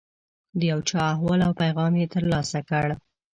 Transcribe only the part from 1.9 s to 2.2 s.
یې